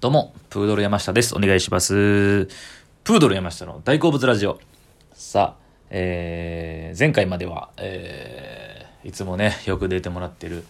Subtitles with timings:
[0.00, 1.36] どうも、プードル山下です。
[1.36, 2.46] お願いします。
[3.04, 4.58] プードル山下の大好物ラジオ。
[5.12, 10.64] さあ、えー、前回までは、えー、いつもね、よく出てもらってる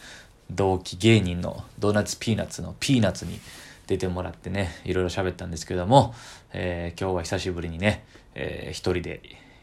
[0.50, 3.38] 同期芸人のドーナツピーナッツのピーナッツに
[3.86, 6.12] 出てもらってね、いろいろ喋ったんですけども、
[6.52, 8.02] えー、今日は久しぶりにね、
[8.34, 9.20] えー、一人で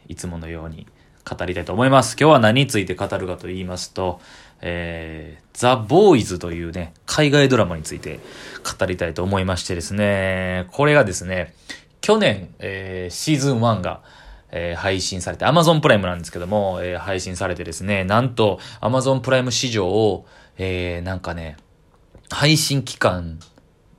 [0.07, 0.87] いつものように
[1.27, 2.15] 語りたいと思います。
[2.17, 4.21] 今日は何について語るかと言いますと、
[4.61, 8.21] えー、ザ・ボーイズというね、海外ドラマについて
[8.79, 11.53] 語りたいと思いましてですね、これがですね、
[11.99, 14.01] 去年、えー、シーズン1が、
[14.51, 20.25] えー、配信されて、Amazon プライムなんですけども、えー、配信されてですね、なんと Amazon プライム市場を、
[20.57, 21.57] えー、なんかね、
[22.29, 23.39] 配信期間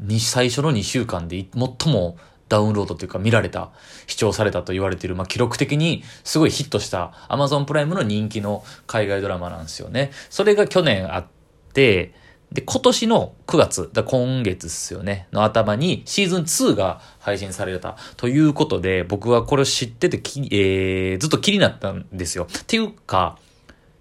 [0.01, 2.17] に最初の2週間で最も
[2.49, 3.71] ダウンロードというか見られた、
[4.07, 10.11] 視聴されたと言われている、まあ、記録的にすごいヒットした Amazon プライムの人気の海外ドラマなんですよね。
[10.31, 11.27] それが去年あっ
[11.73, 12.15] て、
[12.53, 22.47] で、今年の9月、だ今月ですよね、の頭にシーズン2が配信されたということで、僕はこれを知っててき、えー、ずっと気になったんですよ。
[22.51, 23.39] っていうか、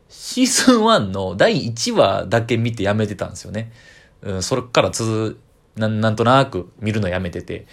[0.10, 3.74] シーズン1の第1話だけ見てやめてたんですよね。
[4.22, 5.38] うん、それからつ
[5.76, 7.68] な、なんとなく見るのやめてて。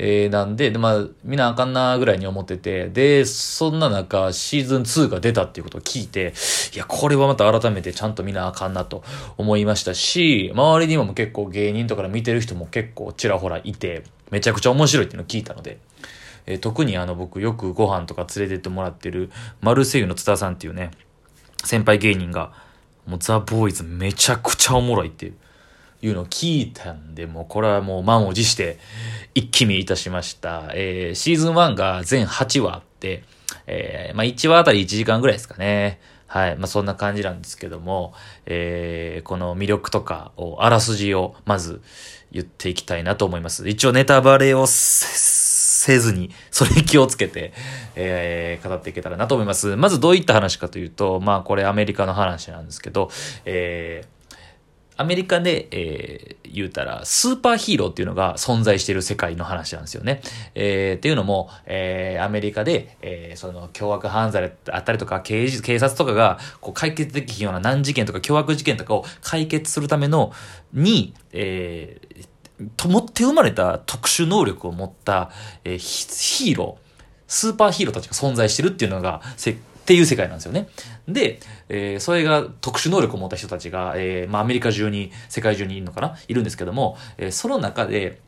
[0.00, 6.34] えー、なんで、で、まあ、見なあかんなぐらいに思ってて、で、そんな中、シーズン2が出たっていうことを聞いて、
[6.72, 9.02] いや、これはまた改めてちゃんと見なあかんなと
[9.36, 15.78] 思いましたし、周りにも結構芸人とかで見てる人も結構ちらほらいて、めちゃくちゃ面白いっていうのを聞いたので、
[16.46, 20.92] えー、特にあの僕よくご飯とか連れてってもらってる、マルセイユの津田さんっていうね、
[21.64, 22.52] 先輩芸人が、
[23.04, 25.34] もうザ・ボーイズめちゃくちゃおもろいっていう。
[26.00, 28.78] いうのを聞いたんで、もうこれはもう満を持して
[29.34, 30.70] 一気見いたしました。
[30.74, 33.24] えー、シーズン1が全8話あって、
[33.66, 36.00] えー、まあ1話あたり1時間ぐらいですかね。
[36.28, 36.56] はい。
[36.56, 38.12] まあそんな感じなんですけども、
[38.46, 41.80] えー、この魅力とかを、あらすじをまず
[42.30, 43.68] 言っていきたいなと思います。
[43.68, 47.54] 一応ネタバレをせずに、それに気をつけて、
[47.96, 49.74] えー、語っていけたらなと思います。
[49.76, 53.10] まずどういった話かというと、まあこれアメリカの話なんですけど、
[53.46, 54.17] えー、
[54.98, 60.20] アメリカで、えー、言うたら、スーパーヒーローっていうのが存在している世界の話なんですよね。
[60.56, 70.32] えー、っていうのも、えー、アメリカで、えー、その、凶悪犯罪あったりとか、警警察とかが、こう、解決できひんような難事件とか、凶悪事件とかを解決するための、
[70.72, 75.30] に、えー、と持って生まれた特殊能力を持った、
[75.62, 76.88] えー、ヒーロー、
[77.28, 79.20] スーパーヒーローたちが存在してるっていうのが、
[79.88, 80.68] っていう世界なんですよね。
[81.08, 81.40] で、
[81.70, 86.14] えー、それが特殊能力を持った人たちが、えー、まあアメリカ中に、世界中にいるのかな？
[86.28, 88.20] いるんですけども、えー、その中で、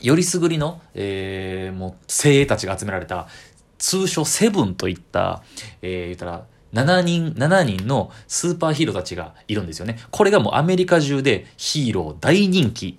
[0.00, 3.28] よりすぐりの、えー、もう精鋭たちが集められた、
[3.76, 5.42] 通称セブンといった、
[5.82, 9.98] えー、言ったら、7人、7人のスーパーヒーローたちがいるんですよね。
[10.10, 12.98] これがもうアメリカ中でヒーロー大人気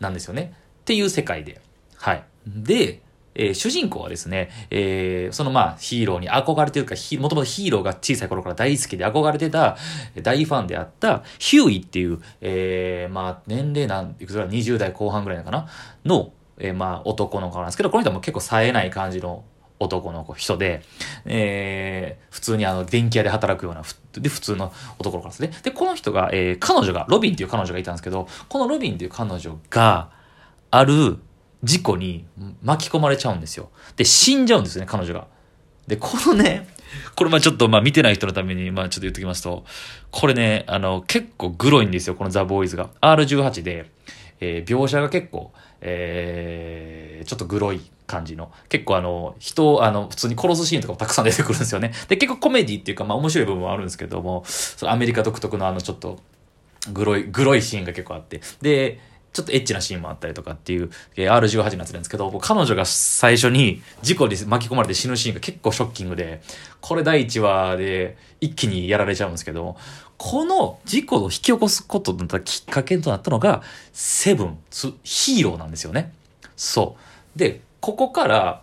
[0.00, 0.54] なんですよね。
[0.80, 1.60] っていう世界で。
[1.96, 2.24] はい。
[2.46, 3.02] で、
[3.34, 9.76] えー、主人公はですね、えー、そのまあヒーローに憧れてるか、もともとヒーローが小さい頃から大好きで憧れてた、
[10.22, 15.68] 大ファンであった、ヒューイっていう、えー、まあ年齢なん、いくつか20代後半ぐらいかな？
[16.04, 19.44] の、えー、まあ男の子なんですけど、この人も結構冴えない感じの
[19.80, 20.82] 男の子、人で、
[21.24, 25.50] えー、普通にあの、電気屋で働くような、で、普通の男の子ですね。
[25.62, 30.10] で、この人が、えー、彼女が、ロビンっていう彼女がいたんですけど、このロビンっていう彼女が、
[30.70, 31.18] ある、
[31.64, 32.24] 事故に
[32.62, 33.70] 巻き込まれちゃうんですよ。
[33.96, 35.26] で、死んじゃうんですね、彼女が。
[35.86, 36.68] で、このね、
[37.16, 39.64] これまあちょっとまあ見てない人のためにまあちょっと言っておきますと、
[40.10, 42.90] これね、あの、結構グロいんですよ、このザ・ボーイズが。
[43.00, 43.90] R18 で、
[44.40, 51.92] えー、描写が結構、えー、ちょっとグロい感じの、結構あの、人をあの、普通に殺すシーンとかもたくさん出てくるんですよね。
[52.08, 56.18] で、結構コメディっていうかまあ面白い部分もあるんですけども、そのアメリカ独特のあのちょっと、
[56.92, 58.40] グロい、グロいシーンが結構あって。
[58.60, 59.00] で、
[59.34, 66.40] ちょっとエッチなシーンもあったりとかっていう、えー、R18 のやつなんですけど、彼女が最初に事故に巻き込まれて死ぬシーンが結構ショッキングで、
[66.80, 69.76] これ第1話で一気にやられちゃうんですけど、
[70.18, 73.62] この事故を引き起こすことだったきっかけとなったのが、
[73.92, 74.58] セブン、
[75.02, 76.12] ヒーローなんですよね。
[76.56, 76.96] そ
[77.34, 77.38] う。
[77.38, 78.62] で、ここから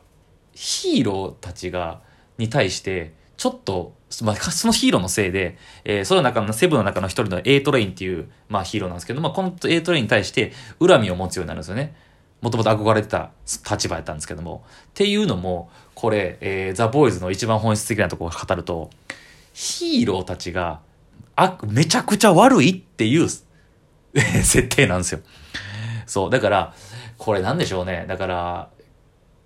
[0.53, 1.99] ヒーローたちが、
[2.37, 3.93] に対して、ちょっと、
[4.23, 11.95] まあ、そのヒーローのせいで、えー、その中の、セブンの中の一人の A トレインっていう、まあヒーローなんですけど、まあこの A トレインに対して恨みを持つようになるんですよね。
[12.41, 13.31] もともと憧れてた
[13.69, 14.63] 立場やったんですけども。
[14.67, 18.89] っていうのも、これ、えー、ザ・ボーイズの一番本質的なところを語ると、
[19.53, 20.81] ヒーローたちが、
[21.35, 25.19] あ、めちゃくちゃ悪いっていう設定なんですよ。
[26.07, 26.29] そう。
[26.29, 26.73] だから、
[27.17, 28.05] これなんでしょうね。
[28.07, 28.69] だから、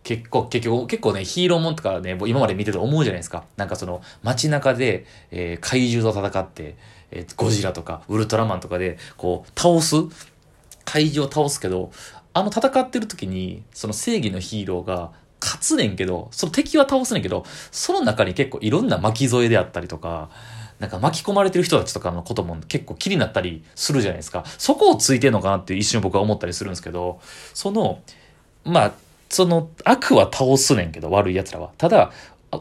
[0.06, 3.44] 結構、結局、結構ね、ヒーローもんとかね、今まで見てて思うじゃないですか。
[3.57, 6.75] なんかその、街中で、えー、怪獣と戦って、
[7.12, 9.96] えー、ゴジラとか、ウルトラマンとかで、こう、倒す？
[10.86, 11.92] 怪獣を倒すけど、
[12.34, 15.12] あの戦ってる時に、その正義のヒーローが
[15.42, 20.30] 勝つねんけど、その敵は倒すねんけど、その中に結構いろんな巻き添えであったりとか、
[20.80, 24.44] なんか巻き込まれてる人たちとかのことも結構気になったりするじゃないですか。
[24.60, 27.19] そこをついてんのかなって一瞬僕は思ったりするんですけど、
[27.56, 28.02] その、
[28.63, 28.94] まあ、
[29.30, 31.72] その悪は倒すねんけど、悪い奴らは。
[31.77, 32.12] ただ、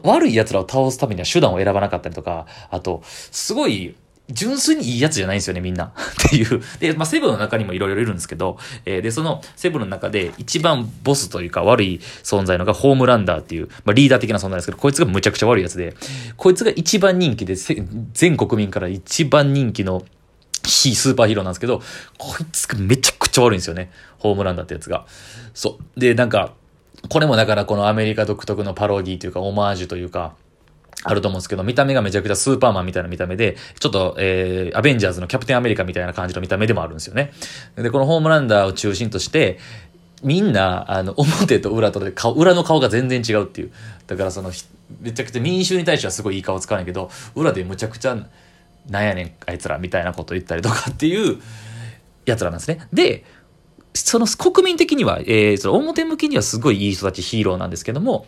[0.03, 3.95] 悪い奴らを倒すためには手段を選ばなかったりとか、あと、すごい、
[4.27, 5.85] 純粋にいいやつじゃないんですよね、みんな。
[6.25, 6.61] っていう。
[6.79, 15.95] で、まあ、セブンの中にもいろいろいるんですけど、えー、で、そのセブンの中で一番ボスというか悪い存在のがホームランダーっていう、まあ、リーダー的な存在ですけど、こいつがむちゃくちゃ悪いやつで、
[16.37, 17.55] こいつが一番人気で、
[18.13, 20.03] 全国民から一番人気の
[20.65, 21.81] 非スーパーヒーローなんですけど、
[22.17, 23.91] こいつがめちゃちゃ悪いんですよね。
[24.17, 25.05] ホームランダーってやつが。
[25.53, 25.99] そう。
[25.99, 26.53] で、なんか、
[27.09, 30.35] これもだからこのアメリカ独特のパロディというか、オマージュというか、
[31.03, 37.31] あると思うんですけど、見た目がめちゃくちゃスーパーマンみたいな見た目で、ちょっと、えー、アベンジャーズのキャプテンアメリカみたいな感じの見た目でもあるんですよね。
[37.75, 39.59] で、このホームランダーを中心として、
[40.23, 43.71] みんな、あの、 表と裏とで顔、裏の顔が全然違うっていう。
[44.07, 44.51] だからその、
[45.01, 48.17] めちゃくちゃ民衆に対してはすごいいい顔使わないけど、裏でむちゃくちゃ、
[48.89, 51.37] なんやねん、あいつら、みたいなこと言ったりとかっていう
[52.25, 52.87] やつらなんですね。
[52.91, 53.23] で、
[53.93, 58.25] その国民的には、えー、その表向きにはすごいいい人たちヒーローなんですけども、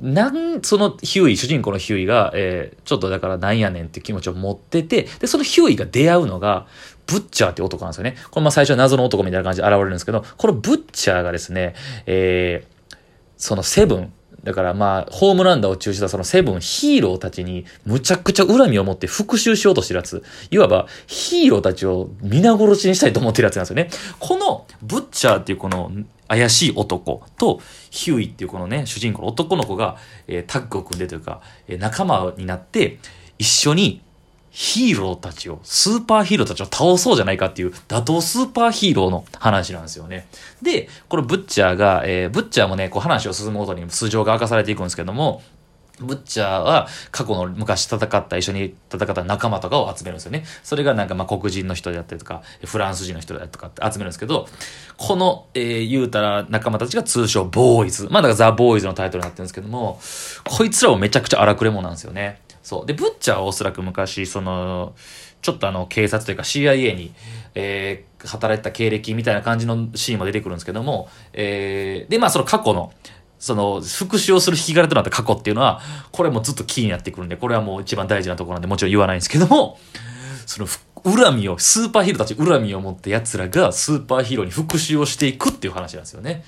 [0.00, 6.66] なん、そのヒューイ、主人公のヒューイが、えー、ちょっとだからなんやねんって気持ちを持ってて、で、そのヒューイが出会うのが、
[7.06, 8.16] ブッチャーって男なんですよね。
[8.30, 11.74] これまあ最初は謎の男みたいな感じで現れるんですけど、このブッチャーがですね、
[12.06, 12.96] えー、
[13.36, 14.12] そのセブン、
[14.44, 20.22] だからまあ、ホームランダーを中止したそのセブンヒーローたちにむちゃくちゃ恨みを持って復讐しようとしてるやつ。
[20.50, 23.90] いわばヒーローたちを皆殺しにしたいと思ってるやつなんですよね。
[24.18, 25.92] このブッチャーっていうこの
[26.26, 27.60] 怪しい男と
[27.90, 29.96] ヒューイっていうこのね、主人公の男の子が、
[30.26, 32.98] えー、タッグを組んでというか、えー、仲間になって
[33.38, 34.02] 一緒に
[34.54, 40.28] ヒーローたちを、スーパーヒーローたちを倒そうじゃないかっていう、打倒スーパーヒーローの話なんですよね。
[40.60, 45.42] で、このブッチャーが、えー、ブッチャーもね、こう話を進むごとに素性が明かされていくんですけども、
[46.00, 50.44] ブッチャーは過去の昔戦った一緒に戦った仲間とかを集めるんですよね。
[50.62, 54.48] それがなんかまあ黒人の人であったりとか、フランス人の人であったりとかって集めるんですけど、
[54.98, 58.08] この、えー、言うたら仲間たちが通称ボーイズ。
[58.10, 59.98] まあだからザ・ボーイズのタイトルになってるんですけども、
[60.44, 62.40] こいつらもめちゃくちゃ荒くれ者なんですよね。
[62.62, 62.86] そう。
[62.86, 64.94] で、ブッチャーはおそらく昔、その、
[65.40, 67.12] ちょっとあの、警察というか CIA に、
[67.54, 72.92] えー、働いた経歴みたいな感じのシーンも出てくるんですけども、えー、で、まあその過去の、
[73.38, 75.80] その、復讐をする引き金となった過去っていうのは、
[76.12, 79.78] これもずっと気になってくるんで、これはもう一番大事なところなんで、もちろん言わないんですけども、
[80.46, 80.68] その、
[81.04, 86.44] 恨みを、スーパーヒーローたち恨みを持った奴らがスーパーヒーローに復讐をしていくっていう話なんですよね。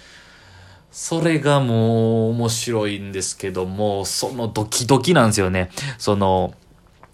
[0.94, 5.70] それがもう面白いんですけども、そのドキドキなんですよね。
[5.98, 6.54] その、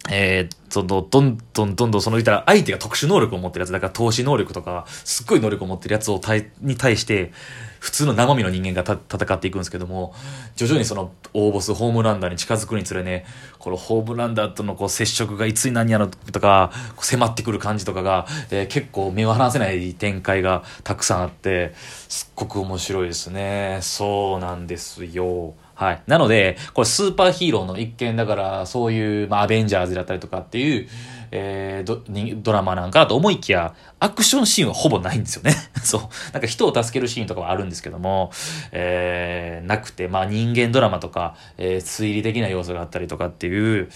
[0.08, 7.32] えー、その、どんどんどんどん、その言ったら相手が特殊能力を持ってるやつ、だから投資能力とか、すっごい能力を持ってるやつを対、に対して、
[7.81, 10.14] 普通の生身の人間が戦っていくんですけども、
[10.56, 13.25] 徐々にその大ボスホームランダーに近づくにつれね、
[13.58, 21.73] このホームランダーとのこう接触がいつに何やろとか、迫ってくる感じとかが、えー、結構目を離せない展開がたくさんあって、
[22.08, 23.79] すっごく面白いですね。
[23.82, 25.55] そうなんですよ。
[25.81, 26.03] はい。
[26.06, 30.87] なので、これスーパーヒーローの一見だから、そういう、まあ、アベンジャーズだったりとかっていう、
[31.31, 32.03] えー、ド
[32.43, 35.55] ドラマなんかと思いきや、アクションシーンはほぼないんですよね。
[35.82, 36.00] そう。
[36.35, 38.31] なんか人を助けるシーンとかはあるんですけども、
[38.73, 43.88] えー、なくて、まあ人間ドラマとか、えー、推理的な要素があったりとかっていう、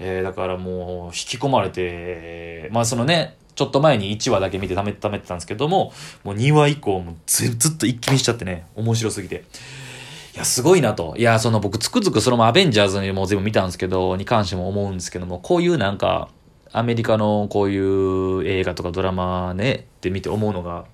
[0.00, 9.44] えー、だからもう引き込まれて、まあそのね、ちょっと前に1話だけ見てためためてたんですけども、もう2話以降もずずっと一気見しちゃってね、面白すぎて。
[10.34, 11.14] いや、すごいなと。
[11.18, 16.30] いや、その僕つくづくそのアベンジャーズにも全部見たんですけど、に関しても思うんですけども、こういうなんか、
[16.72, 20.86] アメリカのこういう映画とかドラマね、って見て思うのが、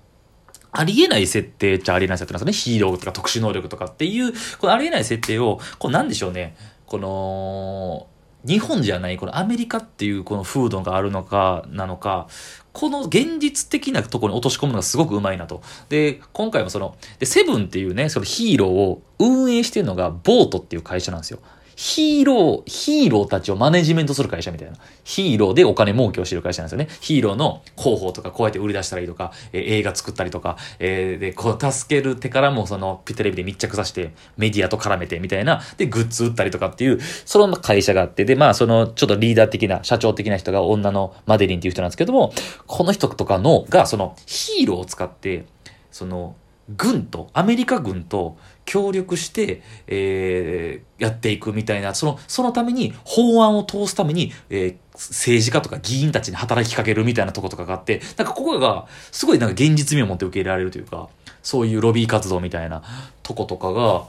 [0.71, 2.77] ありえない設定っちゃありえない設定なんですよね。
[2.77, 6.57] ヒーローとか特殊能力とかっていう、このありえない設定を、こうなんでしょうね。
[6.85, 8.07] この、
[8.45, 12.27] 日本じゃない、このアメリカっていうこの風土があるのか、なのか、
[12.71, 15.61] この現実的なところに落とし込むのがすごくうまいなと。
[15.89, 21.39] で、今回もその、で、セブンっていうね、そのヒーローを運営してるのがボートっていう会社なんですよ。
[21.79, 24.75] ヒーロー、ヒーローたちをマネジメントする会社みたいな。
[25.05, 26.89] ヒーローでお金儲けをしてる会社なんですよね。
[26.99, 42.33] ヒーローの広報とかこうやって売り出したりとか、えー、映画作ったりとか、えー、で、こう助ける手からもそのテレビで密着させてメディアと絡めてみたいな、で、グッズ売ったりとかっていう、その会社があって、で、まあそのちょっとリーダー的な、社長的な人が女のマデリンっていう人なんですけども、
[42.67, 45.45] この人とかの、がそのヒーローを使って、
[45.91, 46.35] その、
[46.75, 61.09] 軍と、アメリカ軍と協力して、えー、やっていくみたいな、その、そのために法案を通すために、えー、政治家とか議員たちに働きかけるみたいなとことかがあって、なんかここが、すごいなんか現実味を持って受け入れられるというか、
[61.41, 62.83] そういうロビー活動みたいな
[63.23, 64.05] とことかが、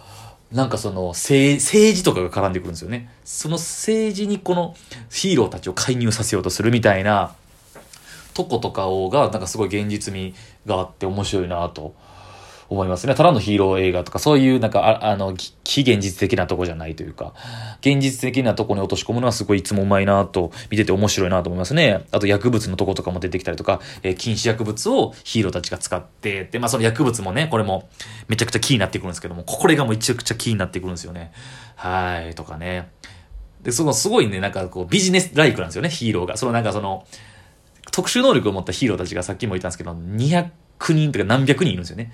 [0.53, 3.09] なんかその政政治とかが絡んでくるんですよね。
[3.25, 4.75] その政治にこの
[5.09, 7.35] ヒーローたちを介入させようとするみたいな
[8.35, 10.35] とことかをが、なんかすごい現実味
[10.67, 11.95] があって面白いなと
[12.71, 13.17] 思いますね。
[13.17, 15.35] ただのヒーロー映画とか、そういうなんか、あの、
[15.65, 17.35] 非現実的なとこじゃないというか、
[17.81, 22.05] 現実的なとこに落とし込むのはすごいいつもうまいなと、見てて面白いなと思いますね。
[22.13, 27.89] あと薬物のとことかも出てきたりとか、えー、禁止薬物をヒーローたちが使って、で、まあその薬物もね、これも
[28.29, 31.33] めちゃくちゃキーになってくるんですけども、これがもうめちゃくちゃキーになってくるんですよね。
[31.75, 32.89] はい、とかね。
[33.63, 36.37] で、そのすごいね、なんかこうビジネスライクなんですよね、ヒーローが。
[36.37, 37.05] そのなんかその、
[37.91, 40.51] 特殊能力を持ったヒーローたちがさっきも言ったんですけど、200
[40.93, 42.13] 人とか何百人いるんですよね。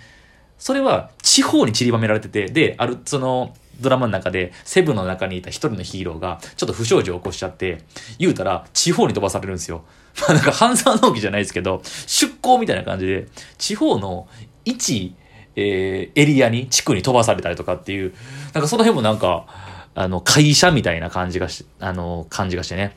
[0.58, 7.82] それは地方に散りばめられてて、で、ある、その、ドラマの中で、セブンの中にいた一人のヒーローが、ちょっと不祥事を起こしちゃって、
[8.18, 9.84] 言うたら、地方に飛ばされるんですよ。
[10.20, 13.26] まあなんか、半沢直樹じゃないですけど、出向みたいな感じで、
[13.58, 14.28] 地方の
[14.64, 15.14] 一、
[15.56, 18.14] えー、エリアに、地区に飛ばされたりとかっていう、
[18.54, 19.46] なんかその辺もなんか、
[19.94, 22.96] あの、会社みたいな感じがし、あの、感じがしてね。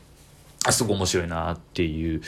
[0.66, 2.22] あ、すごい面白いなっていう、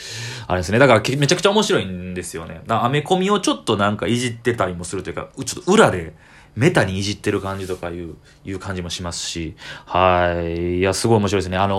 [0.46, 0.78] あれですね。
[0.78, 2.62] だからめちゃくちゃ面白いんですよね。
[2.68, 6.14] アメコミをちょっとなんかいじってたりもするというか、ちょっと裏で、
[6.54, 10.78] メタにいじってる感じとかいう、いう感じもしますし、はい。
[10.78, 11.56] いや、すごい面白いですね。
[11.56, 11.76] あの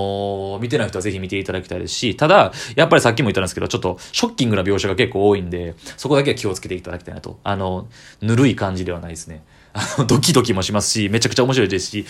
[0.58, 7.40] ー、見てない人はぜひ見ていただきたいですし、ただ、やっぱりさっきも言ったんですけど、ちょっとショッキングな描写が結構多いんで、そこだけは気をつけていただきたいなと。
[7.44, 7.88] あの、
[8.22, 9.44] ぬるい感じではないですね。
[9.74, 12.06] あの、ドキドキもしますし、めちゃくちゃ面白いですし、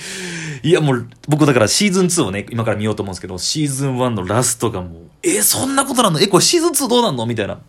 [0.63, 6.19] いやもう、僕だからシーズン2をね、今から見ようと思うんですけど、シーズン1のラストがもう、えそんなことなの？
[6.19, 7.25] え、これシーズン2どうなんの？
[7.25, 7.61] みたいな。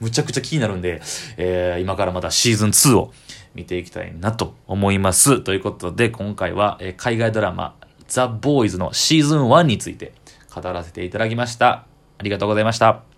[0.00, 1.02] むちゃくちゃ気になるんで、
[1.36, 3.12] えー、今からまたシーズン2を
[3.54, 5.40] 見ていきたいなと思います。
[5.40, 7.76] ということで、今回は、えー、海外ドラマ、
[8.08, 10.12] ザ・ボーイズのシーズン1について
[10.54, 11.86] 語らせていただきました。
[12.18, 13.11] ありがとうございました。